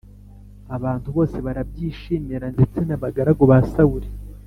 [0.75, 4.09] abantu bose barabyishimira ndetse n’abagaragu ba Sawuli.